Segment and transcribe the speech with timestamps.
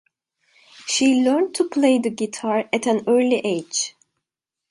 [0.87, 3.93] She learned to play the guitar at an early age.